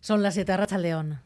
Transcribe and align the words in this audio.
Son 0.00 0.22
las 0.22 0.32
siete 0.32 0.52
al 0.52 0.82
León. 0.82 1.20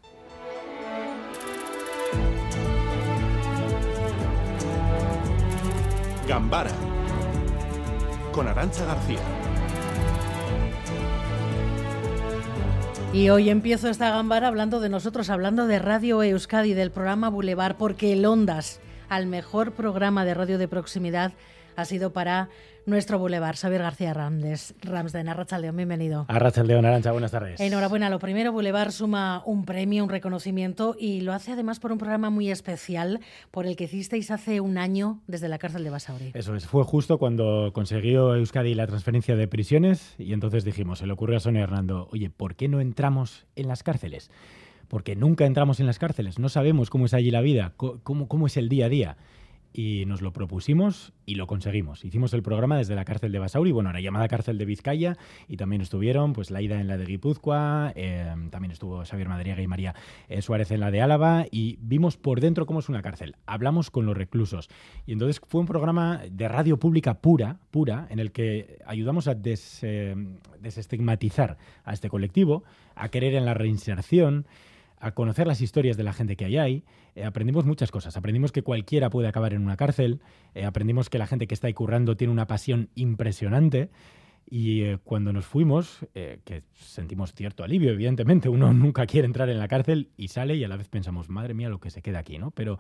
Gambara 6.27 6.71
con 8.33 8.49
Arancha 8.49 8.85
García. 8.85 9.21
Y 13.13 13.29
hoy 13.29 13.49
empiezo 13.49 13.89
esta 13.89 14.11
gambara 14.11 14.49
hablando 14.49 14.81
de 14.81 14.89
nosotros, 14.89 15.31
hablando 15.31 15.69
de 15.69 15.79
Radio 15.79 16.21
Euskadi, 16.25 16.75
del 16.75 16.91
programa 16.91 17.29
Boulevard, 17.29 17.77
porque 17.77 18.13
el 18.13 18.27
Ondas, 18.27 18.81
al 19.09 19.27
mejor 19.27 19.71
programa 19.71 20.25
de 20.25 20.35
radio 20.35 20.59
de 20.59 20.67
proximidad, 20.67 21.33
ha 21.77 21.85
sido 21.85 22.13
para 22.13 22.49
nuestro 22.87 23.19
Boulevard. 23.19 23.57
Xavier 23.57 23.83
García 23.83 24.13
Ramdes, 24.15 24.75
Ramsden, 24.83 25.29
Arrachaldeón, 25.29 25.77
bienvenido. 25.77 26.27
Arrachaldeón, 26.29 26.85
Arancha, 26.85 27.13
buenas 27.13 27.31
tardes. 27.31 27.61
Enhorabuena. 27.61 28.11
Lo 28.11 28.19
primero, 28.19 28.53
Boulevard 28.53 28.91
suma 28.91 29.43
un 29.47 29.65
premio, 29.65 30.05
un 30.05 30.11
reconocimiento 30.11 30.95
y 30.99 31.23
lo 31.23 31.33
hace 31.33 31.53
además 31.53 31.81
por 31.81 31.93
un 31.93 31.99
programa 31.99 32.31
muy 32.31 32.51
especial 32.51 33.21
por 33.51 33.67
el 33.67 33.77
que 33.77 33.85
hicisteis 33.85 34.31
hace 34.31 34.61
un 34.61 34.79
año 34.79 35.21
desde 35.27 35.49
la 35.49 35.59
cárcel 35.59 35.85
de 35.85 35.91
Basauri. 35.91 36.31
Eso 36.35 36.55
es, 36.55 36.67
fue 36.67 36.85
justo 36.85 37.19
cuando 37.19 37.73
consiguió 37.73 38.35
Euskadi 38.35 38.75
la 38.75 38.87
transferencia 38.87 39.37
de 39.37 39.49
prisiones 39.49 40.15
y 40.19 40.33
entonces 40.33 40.65
dijimos, 40.65 40.99
se 40.99 41.07
le 41.07 41.13
ocurrió 41.13 41.39
a 41.39 41.41
Sonia 41.41 41.63
Hernando, 41.63 42.09
oye, 42.13 42.31
¿por 42.31 42.55
qué 42.55 42.69
no 42.69 42.81
entramos 42.81 43.47
en 43.57 43.69
las 43.69 43.83
cárceles? 43.83 44.31
Porque 44.89 45.17
nunca 45.17 45.47
entramos 45.47 45.81
en 45.81 45.87
las 45.87 45.99
cárceles, 45.99 46.39
no 46.39 46.49
sabemos 46.49 46.91
cómo 46.91 47.07
es 47.07 47.15
allí 47.15 47.31
la 47.31 47.41
vida, 47.41 47.73
cómo, 47.77 48.29
cómo 48.29 48.47
es 48.47 48.57
el 48.57 48.69
día 48.69 48.87
a 48.87 48.89
día 48.91 49.17
y 49.77 50.05
nos 50.07 50.23
lo 50.23 50.33
propusimos 50.33 51.13
y 51.27 51.35
lo 51.35 51.49
conseguimos. 51.49 52.05
Hicimos 52.05 52.33
el 52.33 52.43
programa 52.43 52.79
desde 52.79 52.95
la 52.95 53.05
cárcel 53.05 53.33
de 53.33 53.41
Basauri, 53.41 53.73
bueno, 53.73 53.93
la 53.93 54.01
llamada 54.01 54.29
cárcel 54.29 54.57
de 54.57 54.65
Vizcaya, 54.65 55.17
y 55.49 55.57
también 55.57 55.83
estuvieron 55.83 56.33
pues 56.33 56.53
Laida 56.53 56.81
en 56.81 56.87
la 56.87 56.97
de 56.97 57.05
Guipúzcoa, 57.05 57.93
em, 57.97 58.51
también 58.51 58.71
estuvo 58.71 59.05
Xavier 59.05 59.29
Madriaga 59.29 59.63
y 59.63 59.67
María 59.67 59.97
eh, 60.29 60.43
Suárez 60.43 60.71
en 60.71 60.79
la 60.79 60.93
de 60.93 61.03
Álava, 61.03 61.47
y 61.51 61.77
vimos 61.81 62.17
por 62.17 62.41
dentro 62.41 62.67
cómo 62.67 62.79
es 62.79 62.89
una 62.89 63.03
cárcel. 63.03 63.35
Hablamos 63.47 63.91
con 63.91 64.07
los 64.07 64.17
reclusos. 64.17 64.69
Y 65.07 65.13
entonces 65.13 65.41
fue 65.45 65.61
un 65.61 65.67
programa 65.67 66.23
de 66.31 66.47
radio 66.47 66.79
pública 66.79 67.15
pura, 67.21 67.59
pura, 67.73 68.07
en 68.11 68.21
el 68.21 68.31
que 68.31 68.79
ayudamos 68.87 69.27
a 69.27 69.37
em, 69.43 70.37
desestigmatizar 70.61 71.59
a 71.85 71.93
este 71.93 72.09
colectivo, 72.09 72.63
a 72.95 73.09
querer 73.09 73.35
en 73.35 73.45
la 73.45 73.55
reinserción, 73.55 74.47
a 75.05 75.13
conocer 75.13 75.47
las 75.47 75.61
historias 75.61 75.99
de 75.99 76.03
la 76.03 76.15
gente 76.15 76.35
que 76.35 76.47
hay 76.47 76.57
ahí, 76.57 76.85
eh, 77.15 77.25
aprendimos 77.25 77.67
muchas 77.67 77.91
cosas. 77.91 78.17
Aprendimos 78.17 78.53
que 78.53 78.63
cualquiera 78.63 79.11
puede 79.11 79.29
acabar 79.29 79.53
en 79.53 79.61
una 79.61 79.77
cárcel, 79.77 80.23
eh, 80.55 80.65
aprendimos 80.65 81.11
que 81.11 81.19
la 81.19 81.27
gente 81.27 81.47
que 81.47 81.53
está 81.53 81.67
ahí 81.67 81.75
currando 81.75 82.17
tiene 82.17 82.33
una 82.33 82.47
pasión 82.47 82.89
impresionante. 82.95 83.91
Y 84.49 84.81
eh, 84.81 84.99
cuando 85.05 85.33
nos 85.35 85.45
fuimos, 85.45 86.07
que 86.15 86.63
sentimos 86.73 87.35
cierto 87.35 87.65
alivio, 87.65 87.93
evidentemente, 87.93 88.49
uno 88.49 88.73
nunca 88.73 89.07
quiere 89.07 89.27
entrar 89.27 89.51
en 89.51 89.59
la 89.59 89.69
cárcel 89.69 90.09
y 90.17 90.29
sale 90.29 90.57
y 90.57 90.65
a 90.65 90.69
la 90.69 90.79
vez 90.79 90.89
pensamos, 90.89 91.29
madre 91.29 91.53
mía, 91.53 91.69
lo 91.69 91.81
que 91.81 91.91
se 91.91 92.01
queda 92.01 92.21
aquí, 92.21 92.39
¿no? 92.39 92.51
Pero 92.51 92.79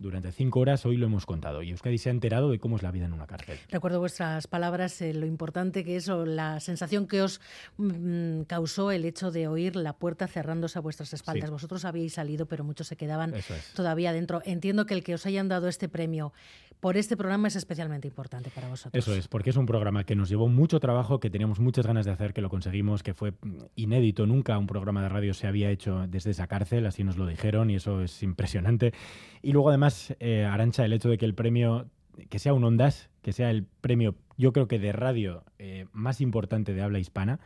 durante 0.00 0.32
cinco 0.32 0.60
horas 0.60 0.86
hoy 0.86 0.96
lo 0.96 1.06
hemos 1.06 1.26
contado 1.26 1.62
y 1.62 1.70
Euskadi 1.70 1.98
se 1.98 2.08
ha 2.08 2.12
enterado 2.12 2.50
de 2.50 2.58
cómo 2.58 2.76
es 2.76 2.82
la 2.82 2.90
vida 2.90 3.04
en 3.04 3.12
una 3.12 3.26
cárcel. 3.26 3.58
Recuerdo 3.70 4.00
vuestras 4.00 4.46
palabras, 4.46 5.00
eh, 5.02 5.12
lo 5.12 5.26
importante 5.26 5.84
que 5.84 5.96
es 5.96 6.08
o 6.08 6.24
la 6.24 6.58
sensación 6.58 7.06
que 7.06 7.22
os 7.22 7.40
mm, 7.76 8.42
causó 8.42 8.90
el 8.90 9.04
hecho 9.04 9.30
de 9.30 9.46
oír 9.46 9.76
la 9.76 9.92
puerta 9.92 10.26
cerrándose 10.26 10.78
a 10.78 10.82
vuestras 10.82 11.12
espaldas. 11.12 11.50
Vosotros 11.50 11.84
habíais 11.84 12.14
salido, 12.14 12.46
pero 12.46 12.64
muchos 12.64 12.86
se 12.86 12.96
quedaban 12.96 13.34
todavía 13.74 14.12
dentro. 14.12 14.40
Entiendo 14.44 14.86
que 14.86 14.94
el 14.94 15.04
que 15.04 15.14
os 15.14 15.26
hayan 15.26 15.48
dado 15.48 15.68
este 15.68 15.88
premio 15.88 16.32
por 16.80 16.96
este 16.96 17.16
programa 17.16 17.48
es 17.48 17.56
especialmente 17.56 18.08
importante 18.08 18.50
para 18.50 18.68
vosotros. 18.68 19.06
Eso 19.06 19.14
es, 19.14 19.28
porque 19.28 19.50
es 19.50 19.56
un 19.56 19.66
programa 19.66 20.04
que 20.04 20.16
nos 20.16 20.30
llevó 20.30 20.48
mucho 20.48 20.80
trabajo, 20.80 21.20
que 21.20 21.28
teníamos 21.28 21.60
muchas 21.60 21.86
ganas 21.86 22.06
de 22.06 22.12
hacer, 22.12 22.32
que 22.32 22.40
lo 22.40 22.48
conseguimos, 22.48 23.02
que 23.02 23.12
fue 23.12 23.32
mm, 23.32 23.64
inédito. 23.76 24.26
Nunca 24.26 24.56
un 24.56 24.66
programa 24.66 25.02
de 25.02 25.10
radio 25.10 25.34
se 25.34 25.46
había 25.46 25.70
hecho 25.70 26.06
desde 26.08 26.30
esa 26.30 26.46
cárcel, 26.46 26.86
así 26.86 27.04
nos 27.04 27.18
lo 27.18 27.26
dijeron 27.26 27.70
y 27.70 27.76
eso 27.76 28.00
es 28.00 28.22
impresionante. 28.22 28.94
Y 29.42 29.52
luego 29.52 29.68
además 29.68 29.89
eh, 30.20 30.44
Arancha, 30.44 30.84
el 30.84 30.92
hecho 30.92 31.08
de 31.08 31.18
que 31.18 31.24
el 31.24 31.34
premio, 31.34 31.88
que 32.28 32.38
sea 32.38 32.54
un 32.54 32.64
Ondas, 32.64 33.10
que 33.22 33.32
sea 33.32 33.50
el 33.50 33.64
premio, 33.64 34.14
yo 34.36 34.52
creo 34.52 34.68
que 34.68 34.78
de 34.78 34.92
radio 34.92 35.44
eh, 35.58 35.86
más 35.92 36.20
importante 36.20 36.74
de 36.74 36.82
habla 36.82 36.98
hispana, 36.98 37.40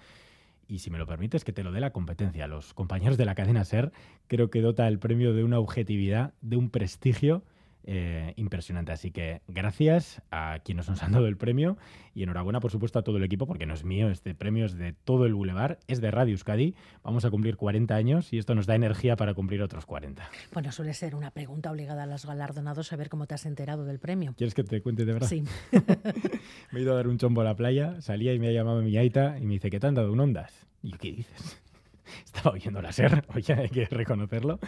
y 0.67 0.79
si 0.79 0.91
me 0.91 0.99
lo 0.99 1.07
permites, 1.07 1.45
que 1.45 1.53
te 1.53 1.63
lo 1.63 1.73
dé 1.73 1.81
la 1.81 1.91
competencia. 1.91 2.47
Los 2.47 2.73
compañeros 2.75 3.19
de 3.19 3.27
la 3.27 3.35
cadena 3.35 3.65
SER 3.65 3.93
creo 4.29 4.51
que 4.51 4.61
dota 4.61 4.89
el 4.89 4.99
premio 4.99 5.35
de 5.35 5.45
una 5.45 5.59
objetividad, 5.59 6.33
de 6.41 6.57
un 6.57 6.71
prestigio 6.71 7.43
eh, 7.87 8.33
impresionante. 8.37 8.93
Así 8.93 9.11
que 9.11 9.43
gracias 9.47 10.23
a 10.31 10.59
quienes 10.65 10.89
nos 10.89 11.03
han 11.03 11.13
dado 11.13 11.27
el 11.27 11.37
premio 11.37 11.77
y 12.15 12.23
enhorabuena, 12.23 12.61
por 12.61 12.71
supuesto, 12.71 12.99
a 12.99 13.03
todo 13.03 13.17
el 13.19 13.25
equipo, 13.25 13.47
porque 13.47 13.67
no 13.67 13.75
es 13.75 13.85
mío, 13.85 14.11
este 14.11 14.35
premio 14.35 14.67
es 14.67 14.77
de 14.77 14.93
todo 14.93 15.27
el 15.27 15.35
Boulevard, 15.35 15.79
es 15.87 16.01
de 16.01 16.11
Radio 16.11 16.33
Euskadi. 16.33 16.75
Vamos 17.03 17.25
a 17.25 17.31
cumplir 17.31 17.57
40 17.57 17.95
años 17.95 18.33
y 18.33 18.39
esto 18.39 18.55
nos 18.55 18.67
da 18.67 18.75
energía 18.75 19.17
para 19.17 19.35
cumplir 19.35 19.63
otros 19.63 19.87
40. 19.87 20.29
Bueno, 20.53 20.73
suele 20.73 20.95
ser 20.95 21.15
una 21.15 21.31
pregunta 21.31 21.71
obligada 21.71 22.05
a 22.05 22.07
los 22.07 22.25
galardonados 22.25 22.87
saber 22.87 23.09
cómo 23.09 23.27
te 23.27 23.35
has 23.35 23.47
enterado 23.47 23.85
del 23.85 23.99
premio. 23.99 24.35
¿Quieres 24.37 24.55
que 24.55 24.65
te 24.65 24.81
cuente 24.81 25.05
de 25.05 25.13
verdad? 25.13 25.29
Sí. 25.29 25.45
me 26.73 26.79
he 26.79 26.83
ido 26.83 26.93
a 26.93 26.97
dar 26.97 27.09
un 27.09 27.19
chombo 27.19 27.41
a 27.41 27.45
la 27.45 27.57
playa, 27.57 28.01
salía 28.01 28.33
y 28.33 28.39
me 28.39 28.49
ha 28.49 28.53
llamado 28.53 28.83
mi 28.83 28.97
aita 28.97 29.39
y 29.39 29.47
me 29.47 29.55
dice, 29.55 29.71
¿qué 29.71 29.81
te 29.81 29.87
han 29.87 29.95
dado 29.95 30.13
un 30.13 30.21
Ondas? 30.21 30.67
Y 30.83 30.93
yo, 30.93 30.99
¿qué 30.99 31.13
dices? 31.13 31.61
Estaba 32.25 32.55
oyendo 32.55 32.81
la 32.83 32.93
SER, 32.93 33.25
oye, 33.35 33.55
hay 33.55 33.69
que 33.69 33.87
reconocerlo 33.87 34.59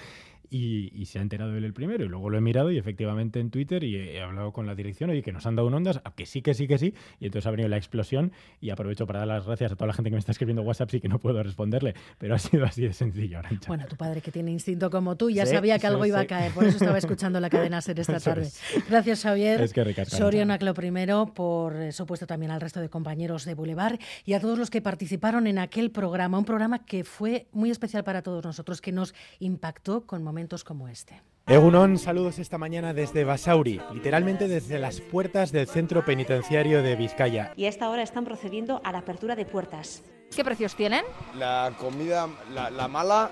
y, 0.50 1.04
se 1.06 1.18
ha 1.18 1.22
enterado 1.22 1.56
él 1.56 1.64
el 1.64 1.72
primero. 1.72 2.04
Y 2.04 2.08
luego 2.08 2.30
lo 2.30 2.38
he 2.38 2.40
mirado 2.40 2.70
y 2.70 2.78
efectivamente 2.78 3.40
en 3.40 3.50
Twitter 3.50 3.84
y 3.84 3.96
he, 3.96 4.20
hablado 4.20 4.52
con 4.52 4.66
la 4.66 4.74
dirección, 4.74 5.10
oye, 5.10 5.22
que 5.22 5.32
nos 5.32 5.46
han 5.46 5.56
dado 5.56 5.68
un 5.68 5.74
ondas, 5.74 6.00
que 6.14 6.26
sí, 6.26 6.42
que 6.42 6.54
sí, 6.54 6.66
que 6.66 6.78
sí. 6.78 6.94
Y 7.20 7.26
entonces 7.26 7.46
ha 7.46 7.50
venido 7.50 7.68
la 7.68 7.76
explosión 7.76 8.32
y 8.60 8.70
aprovecho 8.70 9.06
para 9.06 9.20
dar 9.20 9.28
las 9.28 9.46
gracias 9.46 9.72
a 9.72 9.76
toda 9.76 9.88
la 9.88 9.92
gente 9.92 10.10
que 10.10 10.14
me 10.14 10.20
está 10.20 10.32
escribiendo 10.32 10.62
WhatsApp, 10.62 10.90
sí 10.90 11.00
que 11.00 11.08
no 11.08 11.18
puedo 11.18 11.42
responderle, 11.42 11.94
pero 12.18 12.34
ha 12.34 12.38
sido 12.38 12.64
así 12.64 12.82
de 12.82 12.92
sencillo, 12.92 13.40
Bueno, 13.66 13.86
tu 13.86 13.96
padre 13.96 14.20
que 14.20 14.32
tiene 14.32 14.50
instinto 14.50 14.90
como 14.90 15.16
tú 15.16 15.30
ya 15.30 15.46
sabía 15.46 15.78
que 15.78 15.86
algo 15.86 16.04
iba 16.06 16.20
a 16.20 16.26
caer, 16.26 16.52
por 16.52 16.64
eso 16.64 16.78
estaba 16.78 16.98
escuchando 16.98 17.40
la 17.40 17.50
cadena 17.50 17.80
SER 17.80 18.00
esta 18.00 18.20
tarde. 18.20 18.48
Gracias, 18.88 19.22
Javier. 19.22 19.60
Es 19.60 19.72
que 19.72 20.04
Soriana, 20.06 20.58
lo 20.60 20.74
primero, 20.74 21.32
por 21.34 21.92
supuesto 21.92 22.26
también 22.26 22.50
al 22.50 22.60
resto 22.60 22.80
de 22.80 22.88
compañeros 22.88 23.44
de 23.44 23.54
Boulevard 23.54 23.98
y 24.24 24.32
a 24.34 24.40
todos 24.40 24.58
los 24.58 24.70
que 24.70 24.80
participaron 24.80 25.46
en 25.46 25.58
aquel 25.58 25.90
programa, 25.90 26.38
un 26.38 26.44
programa 26.44 26.84
que 26.84 27.04
fue 27.04 27.46
muy 27.52 27.70
especial 27.70 28.04
para 28.04 28.22
todos 28.22 28.44
nosotros, 28.44 28.80
que 28.80 28.92
nos 28.92 29.14
impactó 29.38 30.06
con 30.06 30.22
momentos 30.22 30.35
como 30.64 30.88
este. 30.88 31.22
Egunon, 31.46 31.98
saludos 31.98 32.38
esta 32.38 32.58
mañana 32.58 32.92
desde 32.92 33.24
Basauri, 33.24 33.80
literalmente 33.94 34.48
desde 34.48 34.78
las 34.78 35.00
puertas 35.00 35.50
del 35.50 35.66
centro 35.66 36.04
penitenciario 36.04 36.82
de 36.82 36.94
Vizcaya. 36.94 37.52
Y 37.56 37.64
a 37.64 37.68
esta 37.68 37.88
hora 37.88 38.02
están 38.02 38.24
procediendo 38.24 38.80
a 38.84 38.92
la 38.92 38.98
apertura 38.98 39.34
de 39.34 39.46
puertas. 39.46 40.02
¿Qué 40.34 40.44
precios 40.44 40.74
tienen? 40.74 41.04
La 41.38 41.72
comida, 41.78 42.28
la, 42.52 42.88
mala, 42.88 43.30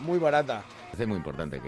muy 0.00 0.18
barata. 0.18 0.64
Es 0.98 1.06
muy 1.06 1.16
importante 1.16 1.60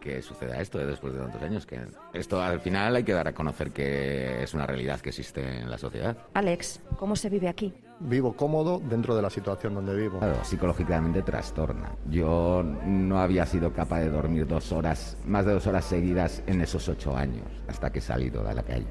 que, 0.00 0.22
suceda 0.22 0.60
esto 0.60 0.80
¿eh? 0.80 0.86
después 0.86 1.14
de 1.14 1.20
tantos 1.20 1.42
años. 1.42 1.66
Que 1.66 1.80
esto 2.12 2.42
al 2.42 2.60
final 2.60 2.96
hay 2.96 3.04
que 3.04 3.12
dar 3.12 3.28
a 3.28 3.32
conocer 3.32 3.70
que 3.70 4.42
es 4.42 4.54
una 4.54 4.66
realidad 4.66 5.00
que 5.00 5.10
existe 5.10 5.60
en 5.60 5.70
la 5.70 5.78
sociedad. 5.78 6.16
Alex, 6.34 6.80
¿cómo 6.98 7.16
se 7.16 7.28
vive 7.28 7.48
aquí? 7.48 7.72
vivo 8.00 8.34
cómodo 8.34 8.80
dentro 8.80 9.14
de 9.14 9.22
la 9.22 9.30
situación 9.30 9.74
donde 9.74 9.94
vivo. 9.94 10.18
Claro, 10.18 10.44
psicológicamente 10.44 11.22
trastorna. 11.22 11.92
Yo 12.10 12.62
no 12.62 13.20
había 13.20 13.46
sido 13.46 13.72
capaz 13.72 14.00
de 14.00 14.10
dormir 14.10 14.46
dos 14.46 14.72
horas, 14.72 15.16
más 15.24 15.46
de 15.46 15.52
dos 15.52 15.66
horas 15.66 15.84
seguidas 15.84 16.42
en 16.46 16.60
esos 16.60 16.88
ocho 16.88 17.16
años, 17.16 17.46
hasta 17.68 17.90
que 17.90 18.00
he 18.00 18.02
salido 18.02 18.42
de 18.42 18.54
la 18.54 18.62
calle. 18.62 18.86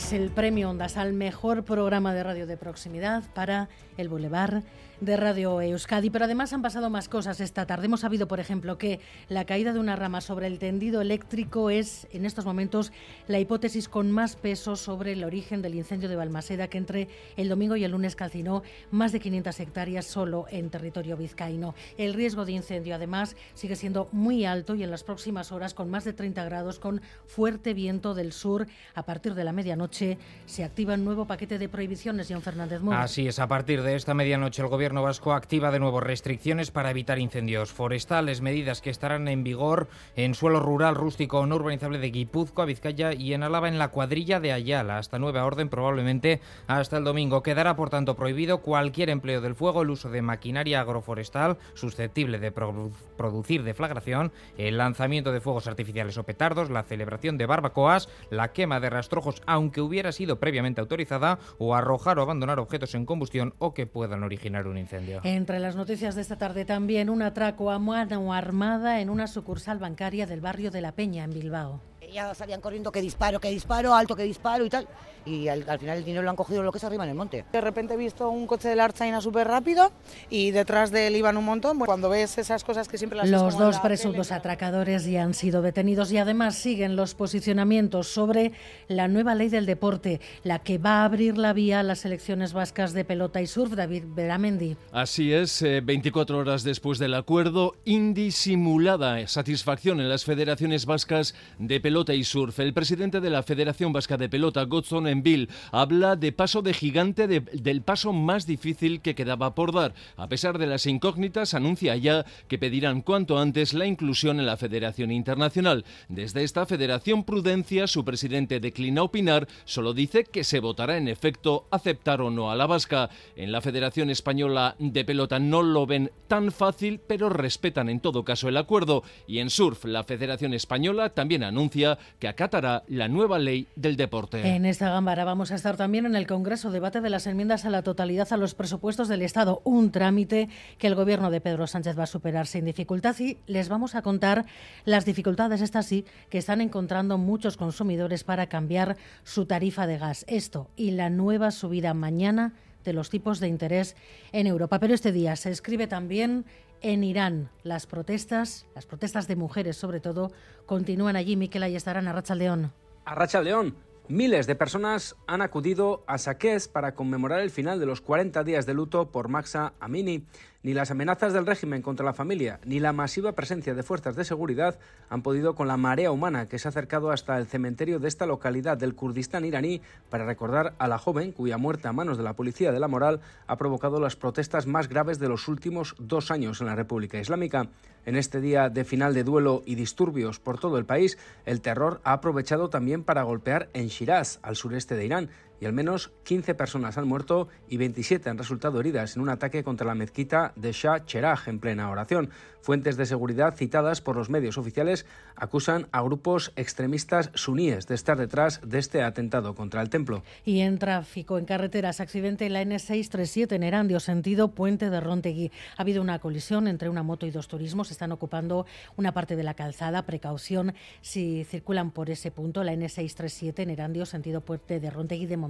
Pues 0.00 0.14
el 0.14 0.30
premio 0.30 0.70
Ondas 0.70 0.96
al 0.96 1.12
mejor 1.12 1.62
programa 1.62 2.14
de 2.14 2.22
radio 2.22 2.46
de 2.46 2.56
proximidad 2.56 3.22
para 3.34 3.68
el 3.98 4.08
Boulevard 4.08 4.62
de 5.00 5.16
Radio 5.16 5.60
Euskadi. 5.60 6.10
Pero 6.10 6.26
además 6.26 6.52
han 6.52 6.62
pasado 6.62 6.90
más 6.90 7.08
cosas 7.08 7.40
esta 7.40 7.66
tarde. 7.66 7.86
Hemos 7.86 8.00
sabido, 8.00 8.28
por 8.28 8.40
ejemplo, 8.40 8.78
que 8.78 9.00
la 9.28 9.44
caída 9.44 9.72
de 9.72 9.78
una 9.78 9.96
rama 9.96 10.20
sobre 10.20 10.46
el 10.46 10.58
tendido 10.58 11.00
eléctrico 11.00 11.70
es, 11.70 12.06
en 12.12 12.26
estos 12.26 12.44
momentos, 12.44 12.92
la 13.26 13.38
hipótesis 13.38 13.88
con 13.88 14.10
más 14.10 14.36
peso 14.36 14.76
sobre 14.76 15.12
el 15.12 15.24
origen 15.24 15.62
del 15.62 15.74
incendio 15.74 16.08
de 16.08 16.16
Balmaseda, 16.16 16.68
que 16.68 16.78
entre 16.78 17.08
el 17.36 17.48
domingo 17.48 17.76
y 17.76 17.84
el 17.84 17.92
lunes 17.92 18.16
calcinó 18.16 18.62
más 18.90 19.12
de 19.12 19.20
500 19.20 19.58
hectáreas 19.60 20.06
solo 20.06 20.46
en 20.50 20.70
territorio 20.70 21.16
vizcaíno. 21.16 21.74
El 21.96 22.14
riesgo 22.14 22.44
de 22.44 22.52
incendio, 22.52 22.94
además, 22.94 23.36
sigue 23.54 23.76
siendo 23.76 24.08
muy 24.12 24.44
alto 24.44 24.74
y 24.74 24.82
en 24.82 24.90
las 24.90 25.04
próximas 25.04 25.52
horas, 25.52 25.74
con 25.74 25.90
más 25.90 26.04
de 26.04 26.12
30 26.12 26.44
grados, 26.44 26.78
con 26.78 27.00
fuerte 27.26 27.74
viento 27.74 28.14
del 28.14 28.32
sur, 28.32 28.66
a 28.94 29.04
partir 29.04 29.34
de 29.34 29.44
la 29.44 29.52
medianoche, 29.52 30.18
se 30.46 30.64
activa 30.64 30.94
un 30.94 31.04
nuevo 31.04 31.26
paquete 31.26 31.58
de 31.58 31.68
prohibiciones, 31.68 32.26
John 32.28 32.42
Fernández 32.42 32.80
Mora. 32.80 33.02
Así 33.02 33.26
es, 33.26 33.38
a 33.38 33.48
partir 33.48 33.82
de 33.82 33.94
esta 33.94 34.14
medianoche 34.14 34.62
el 34.62 34.68
gobierno 34.68 34.89
Gobierno 34.90 35.06
vasco 35.06 35.34
activa 35.34 35.70
de 35.70 35.78
nuevo 35.78 36.00
restricciones 36.00 36.72
para 36.72 36.90
evitar 36.90 37.20
incendios 37.20 37.70
forestales, 37.70 38.40
medidas 38.40 38.80
que 38.80 38.90
estarán 38.90 39.28
en 39.28 39.44
vigor 39.44 39.86
en 40.16 40.34
suelo 40.34 40.58
rural, 40.58 40.96
rústico 40.96 41.46
no 41.46 41.54
urbanizable 41.54 42.00
de 42.00 42.10
Guipúzcoa, 42.10 42.64
Vizcaya 42.64 43.12
y 43.12 43.32
en 43.32 43.44
Álava 43.44 43.68
en 43.68 43.78
la 43.78 43.92
cuadrilla 43.92 44.40
de 44.40 44.50
Ayala. 44.50 44.98
Hasta 44.98 45.20
nueva 45.20 45.44
orden, 45.44 45.68
probablemente 45.68 46.40
hasta 46.66 46.96
el 46.96 47.04
domingo. 47.04 47.44
Quedará, 47.44 47.76
por 47.76 47.88
tanto, 47.88 48.16
prohibido 48.16 48.62
cualquier 48.62 49.10
empleo 49.10 49.40
del 49.40 49.54
fuego, 49.54 49.82
el 49.82 49.90
uso 49.90 50.10
de 50.10 50.22
maquinaria 50.22 50.80
agroforestal 50.80 51.58
susceptible 51.74 52.40
de 52.40 52.50
producir 52.50 53.62
deflagración, 53.62 54.32
el 54.58 54.76
lanzamiento 54.76 55.30
de 55.30 55.40
fuegos 55.40 55.68
artificiales 55.68 56.18
o 56.18 56.24
petardos, 56.24 56.68
la 56.68 56.82
celebración 56.82 57.38
de 57.38 57.46
barbacoas, 57.46 58.08
la 58.28 58.50
quema 58.50 58.80
de 58.80 58.90
rastrojos, 58.90 59.40
aunque 59.46 59.82
hubiera 59.82 60.10
sido 60.10 60.40
previamente 60.40 60.80
autorizada, 60.80 61.38
o 61.58 61.76
arrojar 61.76 62.18
o 62.18 62.22
abandonar 62.22 62.58
objetos 62.58 62.96
en 62.96 63.06
combustión 63.06 63.54
o 63.60 63.72
que 63.72 63.86
puedan 63.86 64.24
originar 64.24 64.66
un 64.66 64.79
incendio. 64.80 65.20
Entre 65.24 65.58
las 65.58 65.76
noticias 65.76 66.14
de 66.14 66.22
esta 66.22 66.36
tarde 66.36 66.64
también 66.64 67.10
un 67.10 67.22
atraco 67.22 67.70
a 67.70 67.78
mano 67.78 68.32
armada 68.32 69.00
en 69.00 69.10
una 69.10 69.26
sucursal 69.26 69.78
bancaria 69.78 70.26
del 70.26 70.40
barrio 70.40 70.70
de 70.70 70.80
La 70.80 70.92
Peña, 70.92 71.24
en 71.24 71.30
Bilbao 71.30 71.89
ya 72.12 72.34
salían 72.34 72.60
corriendo 72.60 72.92
que 72.92 73.00
disparo, 73.00 73.40
que 73.40 73.50
disparo, 73.50 73.94
alto 73.94 74.16
que 74.16 74.22
disparo 74.22 74.64
y 74.64 74.70
tal. 74.70 74.88
Y 75.26 75.48
al, 75.48 75.64
final 75.78 75.98
el 75.98 76.04
dinero 76.04 76.22
lo 76.22 76.30
han 76.30 76.36
cogido 76.36 76.62
lo 76.62 76.72
que 76.72 76.78
es 76.78 76.84
arriba 76.84 77.04
en 77.04 77.10
el 77.10 77.16
monte. 77.16 77.44
De 77.52 77.60
repente 77.60 77.94
he 77.94 77.96
visto 77.96 78.30
un 78.30 78.46
coche 78.46 78.68
de 78.68 78.76
la 78.76 78.84
Archaina 78.84 79.20
súper 79.20 79.46
rápido 79.48 79.92
y 80.30 80.50
detrás 80.50 80.90
de 80.90 81.06
él 81.06 81.16
iban 81.16 81.36
un 81.36 81.44
montón. 81.44 81.78
Cuando 81.78 82.08
ves 82.08 82.38
esas 82.38 82.64
cosas 82.64 82.88
que 82.88 82.96
siempre 82.96 83.18
las 83.18 83.28
Los 83.28 83.58
dos 83.58 83.78
presuntos 83.80 84.32
atracadores 84.32 85.04
ya 85.04 85.22
han 85.22 85.34
sido 85.34 85.60
detenidos 85.60 86.10
y 86.12 86.18
además 86.18 86.54
siguen 86.56 86.96
los 86.96 87.14
posicionamientos 87.14 88.08
sobre 88.08 88.52
la 88.88 89.08
nueva 89.08 89.34
ley 89.34 89.50
del 89.50 89.66
deporte, 89.66 90.20
la 90.42 90.60
que 90.60 90.78
va 90.78 91.02
a 91.02 91.04
abrir 91.04 91.36
la 91.36 91.52
vía 91.52 91.80
a 91.80 91.82
las 91.82 92.00
selecciones 92.00 92.52
vascas 92.52 92.92
de 92.92 93.04
pelota 93.04 93.42
y 93.42 93.46
surf, 93.46 93.74
David 93.74 94.04
Beramendi. 94.06 94.76
Así 94.92 95.32
es, 95.32 95.62
24 95.62 96.36
eh, 96.36 96.40
horas 96.40 96.62
después 96.62 96.98
del 96.98 97.14
acuerdo, 97.14 97.76
indisimulada 97.84 99.26
satisfacción 99.26 100.00
en 100.00 100.08
las 100.08 100.24
federaciones 100.24 100.86
vascas 100.86 101.34
de 101.58 101.80
pelota 101.80 101.99
y 102.08 102.24
surf. 102.24 102.58
El 102.58 102.72
presidente 102.72 103.20
de 103.20 103.28
la 103.28 103.42
Federación 103.42 103.92
Vasca 103.92 104.16
de 104.16 104.30
Pelota, 104.30 104.62
Godson 104.64 105.06
Envil, 105.06 105.50
habla 105.70 106.16
de 106.16 106.32
paso 106.32 106.62
de 106.62 106.72
gigante 106.72 107.28
del 107.28 107.82
paso 107.82 108.14
más 108.14 108.46
difícil 108.46 109.02
que 109.02 109.14
quedaba 109.14 109.54
por 109.54 109.72
dar. 109.72 109.92
A 110.16 110.28
pesar 110.28 110.58
de 110.58 110.66
las 110.66 110.86
incógnitas, 110.86 111.52
anuncia 111.52 111.94
ya 111.96 112.24
que 112.48 112.58
pedirán 112.58 113.02
cuanto 113.02 113.38
antes 113.38 113.74
la 113.74 113.86
inclusión 113.86 114.40
en 114.40 114.46
la 114.46 114.56
Federación 114.56 115.10
Internacional. 115.10 115.84
Desde 116.08 116.42
esta 116.42 116.64
Federación 116.64 117.24
Prudencia, 117.24 117.86
su 117.86 118.04
presidente 118.04 118.60
declina 118.60 119.02
opinar, 119.02 119.46
solo 119.64 119.92
dice 119.92 120.24
que 120.24 120.42
se 120.42 120.60
votará 120.60 120.96
en 120.96 121.08
efecto 121.08 121.66
aceptar 121.70 122.22
o 122.22 122.30
no 122.30 122.50
a 122.50 122.56
la 122.56 122.66
vasca. 122.66 123.10
En 123.36 123.52
la 123.52 123.60
Federación 123.60 124.08
Española 124.08 124.74
de 124.78 125.04
Pelota 125.04 125.38
no 125.38 125.62
lo 125.62 125.86
ven 125.86 126.10
tan 126.28 126.50
fácil, 126.50 127.00
pero 127.06 127.28
respetan 127.28 127.90
en 127.90 128.00
todo 128.00 128.24
caso 128.24 128.48
el 128.48 128.56
acuerdo. 128.56 129.02
Y 129.26 129.38
en 129.38 129.50
surf, 129.50 129.84
la 129.84 130.04
Federación 130.04 130.54
Española 130.54 131.10
también 131.10 131.44
anuncia 131.44 131.89
que 132.18 132.28
acatará 132.28 132.82
la 132.88 133.08
nueva 133.08 133.38
ley 133.38 133.68
del 133.76 133.96
deporte. 133.96 134.46
En 134.46 134.64
esta 134.64 134.90
gámbara 134.90 135.24
vamos 135.24 135.52
a 135.52 135.54
estar 135.54 135.76
también 135.76 136.06
en 136.06 136.16
el 136.16 136.26
Congreso 136.26 136.70
debate 136.70 137.00
de 137.00 137.10
las 137.10 137.26
enmiendas 137.26 137.64
a 137.64 137.70
la 137.70 137.82
totalidad 137.82 138.32
a 138.32 138.36
los 138.36 138.54
presupuestos 138.54 139.08
del 139.08 139.22
Estado, 139.22 139.60
un 139.64 139.90
trámite 139.90 140.48
que 140.78 140.86
el 140.86 140.94
gobierno 140.94 141.30
de 141.30 141.40
Pedro 141.40 141.66
Sánchez 141.66 141.98
va 141.98 142.04
a 142.04 142.06
superar 142.06 142.46
sin 142.46 142.64
dificultad 142.64 143.16
y 143.18 143.38
les 143.46 143.68
vamos 143.68 143.94
a 143.94 144.02
contar 144.02 144.46
las 144.84 145.04
dificultades, 145.04 145.60
estas 145.60 145.86
sí, 145.86 146.04
que 146.28 146.38
están 146.38 146.60
encontrando 146.60 147.18
muchos 147.18 147.56
consumidores 147.56 148.24
para 148.24 148.46
cambiar 148.46 148.96
su 149.24 149.46
tarifa 149.46 149.86
de 149.86 149.98
gas. 149.98 150.24
Esto 150.28 150.68
y 150.76 150.92
la 150.92 151.10
nueva 151.10 151.50
subida 151.50 151.94
mañana 151.94 152.54
de 152.84 152.92
los 152.92 153.10
tipos 153.10 153.40
de 153.40 153.48
interés 153.48 153.96
en 154.32 154.46
Europa. 154.46 154.78
Pero 154.78 154.94
este 154.94 155.12
día 155.12 155.36
se 155.36 155.50
escribe 155.50 155.86
también 155.86 156.44
en 156.80 157.04
Irán. 157.04 157.50
Las 157.62 157.86
protestas, 157.86 158.66
las 158.74 158.86
protestas 158.86 159.28
de 159.28 159.36
mujeres 159.36 159.76
sobre 159.76 160.00
todo, 160.00 160.32
continúan 160.66 161.16
allí. 161.16 161.36
Miquel, 161.36 161.62
ahí 161.62 161.76
estarán 161.76 162.08
a 162.08 162.12
Racha 162.12 162.34
León. 162.34 162.72
A 163.04 163.14
Racha 163.14 163.40
León. 163.40 163.76
Miles 164.08 164.48
de 164.48 164.56
personas 164.56 165.14
han 165.28 165.40
acudido 165.40 166.02
a 166.08 166.18
Saqqez 166.18 166.66
para 166.66 166.96
conmemorar 166.96 167.40
el 167.40 167.50
final 167.50 167.78
de 167.78 167.86
los 167.86 168.00
40 168.00 168.42
días 168.42 168.66
de 168.66 168.74
luto 168.74 169.12
por 169.12 169.28
Maxa 169.28 169.74
Amini. 169.78 170.26
Ni 170.62 170.74
las 170.74 170.90
amenazas 170.90 171.32
del 171.32 171.46
régimen 171.46 171.80
contra 171.80 172.04
la 172.04 172.12
familia, 172.12 172.60
ni 172.66 172.80
la 172.80 172.92
masiva 172.92 173.32
presencia 173.32 173.72
de 173.72 173.82
fuerzas 173.82 174.14
de 174.14 174.26
seguridad 174.26 174.78
han 175.08 175.22
podido 175.22 175.54
con 175.54 175.68
la 175.68 175.78
marea 175.78 176.12
humana 176.12 176.48
que 176.48 176.58
se 176.58 176.68
ha 176.68 176.70
acercado 176.70 177.12
hasta 177.12 177.38
el 177.38 177.46
cementerio 177.46 177.98
de 177.98 178.08
esta 178.08 178.26
localidad 178.26 178.76
del 178.76 178.94
Kurdistán 178.94 179.46
iraní 179.46 179.80
para 180.10 180.26
recordar 180.26 180.74
a 180.76 180.86
la 180.86 180.98
joven 180.98 181.32
cuya 181.32 181.56
muerte 181.56 181.88
a 181.88 181.94
manos 181.94 182.18
de 182.18 182.24
la 182.24 182.34
policía 182.34 182.72
de 182.72 182.80
la 182.80 182.88
moral 182.88 183.22
ha 183.46 183.56
provocado 183.56 184.00
las 184.00 184.16
protestas 184.16 184.66
más 184.66 184.90
graves 184.90 185.18
de 185.18 185.30
los 185.30 185.48
últimos 185.48 185.94
dos 185.98 186.30
años 186.30 186.60
en 186.60 186.66
la 186.66 186.76
República 186.76 187.18
Islámica. 187.18 187.68
En 188.04 188.16
este 188.16 188.42
día 188.42 188.68
de 188.68 188.84
final 188.84 189.14
de 189.14 189.24
duelo 189.24 189.62
y 189.64 189.76
disturbios 189.76 190.40
por 190.40 190.58
todo 190.58 190.76
el 190.76 190.84
país, 190.84 191.16
el 191.46 191.62
terror 191.62 192.02
ha 192.04 192.12
aprovechado 192.12 192.68
también 192.68 193.02
para 193.02 193.22
golpear 193.22 193.70
en 193.72 193.88
Shiraz, 193.88 194.40
al 194.42 194.56
sureste 194.56 194.94
de 194.94 195.06
Irán, 195.06 195.30
y 195.60 195.66
al 195.66 195.72
menos 195.72 196.10
15 196.24 196.54
personas 196.54 196.96
han 196.96 197.06
muerto 197.06 197.48
y 197.68 197.76
27 197.76 198.30
han 198.30 198.38
resultado 198.38 198.80
heridas 198.80 199.14
en 199.14 199.22
un 199.22 199.28
ataque 199.28 199.62
contra 199.62 199.86
la 199.86 199.94
mezquita 199.94 200.52
de 200.56 200.72
Shah 200.72 201.04
Cheragh 201.04 201.48
en 201.48 201.60
plena 201.60 201.90
oración. 201.90 202.30
Fuentes 202.62 202.96
de 202.96 203.06
seguridad 203.06 203.56
citadas 203.56 204.00
por 204.00 204.16
los 204.16 204.28
medios 204.28 204.58
oficiales 204.58 205.06
acusan 205.34 205.88
a 205.92 206.02
grupos 206.02 206.52
extremistas 206.56 207.30
suníes 207.34 207.86
de 207.86 207.94
estar 207.94 208.18
detrás 208.18 208.60
de 208.62 208.78
este 208.78 209.02
atentado 209.02 209.54
contra 209.54 209.80
el 209.80 209.88
templo. 209.88 210.22
Y 210.44 210.60
en 210.60 210.78
tráfico, 210.78 211.38
en 211.38 211.46
carreteras, 211.46 212.00
accidente 212.00 212.46
en 212.46 212.52
la 212.52 212.62
N637 212.62 213.52
en 213.52 213.62
Erandio, 213.62 213.98
sentido 213.98 214.52
Puente 214.52 214.90
de 214.90 215.00
Rontegui. 215.00 215.50
Ha 215.76 215.82
habido 215.82 216.02
una 216.02 216.18
colisión 216.18 216.68
entre 216.68 216.90
una 216.90 217.02
moto 217.02 217.26
y 217.26 217.30
dos 217.30 217.48
turismos. 217.48 217.90
Están 217.90 218.12
ocupando 218.12 218.66
una 218.96 219.12
parte 219.12 219.36
de 219.36 219.42
la 219.42 219.54
calzada. 219.54 220.04
Precaución 220.04 220.74
si 221.00 221.44
circulan 221.44 221.90
por 221.90 222.10
ese 222.10 222.30
punto. 222.30 222.62
La 222.62 222.74
N637 222.74 223.60
en 223.60 223.70
Erandio, 223.70 224.04
sentido 224.04 224.42
Puente 224.42 224.80
de 224.80 224.90
Rontegui. 224.90 225.26
De 225.26 225.36
momento 225.36 225.49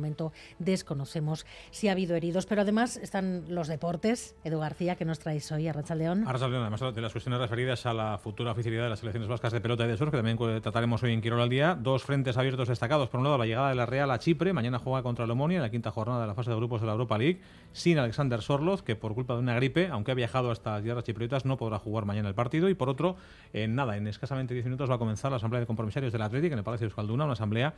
desconocemos 0.58 1.46
si 1.70 1.88
ha 1.88 1.92
habido 1.92 2.16
heridos. 2.16 2.46
Pero 2.46 2.62
además 2.62 2.96
están 2.96 3.44
los 3.48 3.68
deportes. 3.68 4.34
Edu 4.44 4.58
García, 4.60 4.96
que 4.96 5.04
nos 5.04 5.18
traéis 5.18 5.50
hoy 5.52 5.68
a 5.68 5.72
Rachaldeón. 5.72 6.26
A 6.26 6.32
Rachaldeón, 6.32 6.62
además 6.62 6.94
de 6.94 7.00
las 7.00 7.12
cuestiones 7.12 7.40
referidas 7.40 7.86
a 7.86 7.94
la 7.94 8.18
futura 8.18 8.52
oficialidad 8.52 8.84
de 8.84 8.90
las 8.90 9.00
selecciones 9.00 9.28
vascas 9.28 9.52
de 9.52 9.60
pelota 9.60 9.84
y 9.84 9.88
de 9.88 9.96
surf, 9.96 10.10
que 10.10 10.16
también 10.16 10.38
trataremos 10.60 11.02
hoy 11.02 11.12
en 11.12 11.20
Quirol 11.20 11.40
al 11.40 11.48
día. 11.48 11.76
Dos 11.80 12.04
frentes 12.04 12.36
abiertos 12.36 12.68
destacados. 12.68 13.08
Por 13.08 13.20
un 13.20 13.24
lado, 13.24 13.38
la 13.38 13.46
llegada 13.46 13.68
de 13.70 13.74
la 13.74 13.86
Real 13.86 14.10
a 14.10 14.18
Chipre. 14.18 14.52
Mañana 14.52 14.78
juega 14.78 15.02
contra 15.02 15.24
el 15.24 15.30
Omonia 15.30 15.56
en 15.56 15.62
la 15.62 15.70
quinta 15.70 15.90
jornada 15.90 16.22
de 16.22 16.26
la 16.26 16.34
fase 16.34 16.50
de 16.50 16.56
grupos 16.56 16.80
de 16.80 16.86
la 16.86 16.92
Europa 16.92 17.18
League. 17.18 17.40
Sin 17.72 17.98
Alexander 17.98 18.42
Sorloz, 18.42 18.82
que 18.82 18.96
por 18.96 19.14
culpa 19.14 19.34
de 19.34 19.40
una 19.40 19.54
gripe, 19.54 19.88
aunque 19.88 20.12
ha 20.12 20.14
viajado 20.14 20.50
hasta 20.50 20.72
las 20.72 20.82
tierras 20.82 21.04
chipriotas, 21.04 21.44
no 21.44 21.56
podrá 21.56 21.78
jugar 21.78 22.04
mañana 22.04 22.28
el 22.28 22.34
partido. 22.34 22.68
Y 22.68 22.74
por 22.74 22.88
otro, 22.88 23.16
en 23.52 23.74
nada, 23.74 23.96
en 23.96 24.06
escasamente 24.06 24.54
10 24.54 24.66
minutos 24.66 24.90
va 24.90 24.94
a 24.94 24.98
comenzar 24.98 25.30
la 25.30 25.36
asamblea 25.36 25.60
de 25.60 25.66
compromisarios 25.66 26.12
del 26.12 26.22
Atlético 26.22 26.52
en 26.52 26.58
el 26.58 26.64
Palacio 26.64 26.86
de 26.86 26.90
Euskalduna, 26.90 27.24
una 27.24 27.34
asamblea 27.34 27.74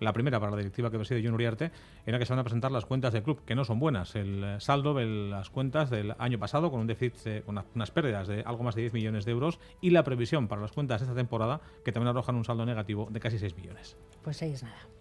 la 0.00 0.12
primera 0.12 0.40
para 0.40 0.52
la 0.52 0.58
directiva 0.58 0.90
que 0.90 0.96
preside 0.96 1.22
John 1.24 1.34
Uriarte, 1.34 1.70
en 2.06 2.12
la 2.12 2.18
que 2.18 2.26
se 2.26 2.32
van 2.32 2.40
a 2.40 2.44
presentar 2.44 2.72
las 2.72 2.86
cuentas 2.86 3.12
del 3.12 3.22
club, 3.22 3.44
que 3.44 3.54
no 3.54 3.64
son 3.64 3.78
buenas. 3.78 4.14
El 4.16 4.60
saldo 4.60 4.94
de 4.94 5.06
las 5.06 5.50
cuentas 5.50 5.90
del 5.90 6.14
año 6.18 6.38
pasado, 6.38 6.70
con 6.70 6.80
un 6.80 6.86
déficit, 6.86 7.44
con 7.44 7.62
unas 7.74 7.90
pérdidas 7.90 8.28
de 8.28 8.42
algo 8.42 8.62
más 8.64 8.74
de 8.74 8.82
10 8.82 8.94
millones 8.94 9.24
de 9.24 9.32
euros, 9.32 9.58
y 9.80 9.90
la 9.90 10.04
previsión 10.04 10.48
para 10.48 10.62
las 10.62 10.72
cuentas 10.72 11.00
de 11.00 11.06
esta 11.06 11.16
temporada, 11.16 11.60
que 11.84 11.92
también 11.92 12.08
arrojan 12.08 12.36
un 12.36 12.44
saldo 12.44 12.66
negativo 12.66 13.08
de 13.10 13.20
casi 13.20 13.38
6 13.38 13.56
millones. 13.56 13.96
Pues 14.22 14.36
6 14.38 14.62
nada. 14.62 14.93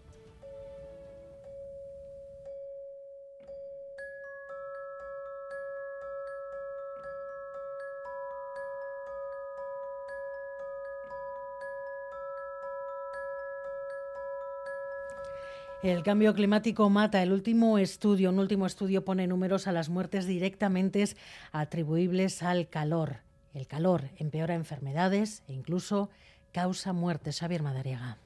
El 15.83 16.01
cambio 16.01 16.33
climático 16.33 16.89
mata. 16.89 17.21
El 17.21 17.33
último 17.33 17.77
estudio, 17.77 18.29
un 18.29 18.39
último 18.39 18.65
estudio 18.65 19.03
pone 19.03 19.27
números 19.27 19.67
a 19.67 19.73
las 19.73 19.89
muertes 19.89 20.25
directamente 20.25 21.03
atribuibles 21.51 22.41
al 22.41 22.69
calor. 22.69 23.17
El 23.53 23.67
calor 23.67 24.09
empeora 24.15 24.55
enfermedades 24.55 25.43
e 25.49 25.51
incluso 25.51 26.09
causa 26.53 26.93
muertes. 26.93 27.37
Xavier 27.39 27.63
Madariaga. 27.63 28.17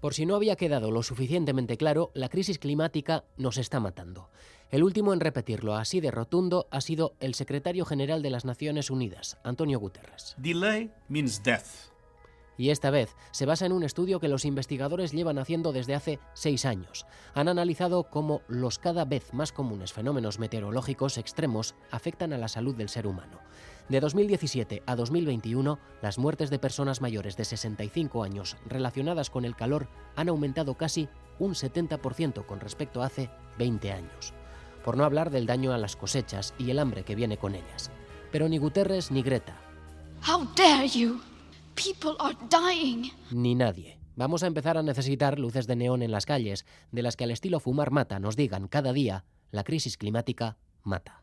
Por 0.00 0.14
si 0.14 0.26
no 0.26 0.34
había 0.34 0.56
quedado 0.56 0.90
lo 0.90 1.04
suficientemente 1.04 1.76
claro, 1.76 2.10
la 2.12 2.28
crisis 2.28 2.58
climática 2.58 3.22
nos 3.36 3.56
está 3.56 3.78
matando. 3.78 4.28
El 4.72 4.82
último 4.82 5.12
en 5.12 5.20
repetirlo 5.20 5.76
así 5.76 6.00
de 6.00 6.10
rotundo 6.10 6.66
ha 6.72 6.80
sido 6.80 7.14
el 7.20 7.34
secretario 7.34 7.84
general 7.84 8.20
de 8.20 8.30
las 8.30 8.44
Naciones 8.44 8.90
Unidas, 8.90 9.38
Antonio 9.44 9.78
Guterres. 9.78 10.34
Delay 10.38 10.90
means 11.08 11.40
death 11.40 11.89
y 12.60 12.68
esta 12.68 12.90
vez 12.90 13.16
se 13.30 13.46
basa 13.46 13.64
en 13.64 13.72
un 13.72 13.84
estudio 13.84 14.20
que 14.20 14.28
los 14.28 14.44
investigadores 14.44 15.12
llevan 15.12 15.38
haciendo 15.38 15.72
desde 15.72 15.94
hace 15.94 16.18
seis 16.34 16.66
años. 16.66 17.06
Han 17.32 17.48
analizado 17.48 18.10
cómo 18.10 18.42
los 18.48 18.78
cada 18.78 19.06
vez 19.06 19.32
más 19.32 19.50
comunes 19.50 19.94
fenómenos 19.94 20.38
meteorológicos 20.38 21.16
extremos 21.16 21.74
afectan 21.90 22.34
a 22.34 22.38
la 22.38 22.48
salud 22.48 22.74
del 22.74 22.90
ser 22.90 23.06
humano. 23.06 23.38
De 23.88 23.98
2017 23.98 24.82
a 24.84 24.94
2021, 24.94 25.78
las 26.02 26.18
muertes 26.18 26.50
de 26.50 26.58
personas 26.58 27.00
mayores 27.00 27.38
de 27.38 27.46
65 27.46 28.24
años 28.24 28.58
relacionadas 28.66 29.30
con 29.30 29.46
el 29.46 29.56
calor 29.56 29.88
han 30.14 30.28
aumentado 30.28 30.74
casi 30.74 31.08
un 31.38 31.54
70% 31.54 32.44
con 32.44 32.60
respecto 32.60 33.02
a 33.02 33.06
hace 33.06 33.30
20 33.56 33.90
años. 33.90 34.34
Por 34.84 34.98
no 34.98 35.04
hablar 35.04 35.30
del 35.30 35.46
daño 35.46 35.72
a 35.72 35.78
las 35.78 35.96
cosechas 35.96 36.52
y 36.58 36.70
el 36.70 36.78
hambre 36.78 37.04
que 37.04 37.14
viene 37.14 37.38
con 37.38 37.54
ellas. 37.54 37.90
Pero 38.30 38.50
ni 38.50 38.58
Guterres 38.58 39.10
ni 39.10 39.22
Greta. 39.22 39.56
How 40.28 40.46
dare 40.54 40.86
you? 40.86 41.29
People 41.74 42.16
are 42.18 42.36
dying. 42.48 43.10
Ni 43.30 43.54
nadie. 43.54 43.98
Vamos 44.16 44.42
a 44.42 44.46
empezar 44.46 44.76
a 44.76 44.82
necesitar 44.82 45.38
luces 45.38 45.66
de 45.66 45.76
neón 45.76 46.02
en 46.02 46.10
las 46.10 46.26
calles, 46.26 46.66
de 46.92 47.02
las 47.02 47.16
que 47.16 47.24
al 47.24 47.30
estilo 47.30 47.60
fumar 47.60 47.90
mata 47.90 48.18
nos 48.20 48.36
digan 48.36 48.68
cada 48.68 48.92
día, 48.92 49.24
la 49.50 49.64
crisis 49.64 49.96
climática 49.96 50.58
mata. 50.82 51.22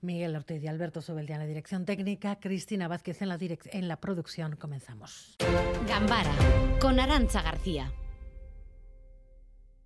Miguel 0.00 0.36
Ortiz 0.36 0.62
y 0.62 0.68
Alberto 0.68 1.00
Sobeldia 1.00 1.36
en 1.36 1.40
la 1.40 1.46
dirección 1.46 1.84
técnica, 1.84 2.38
Cristina 2.38 2.88
Vázquez 2.88 3.22
en 3.22 3.28
la, 3.28 3.38
en 3.40 3.88
la 3.88 4.00
producción. 4.00 4.56
Comenzamos. 4.56 5.36
Gambara, 5.88 6.34
con 6.80 7.00
Arancha 7.00 7.42
García. 7.42 7.92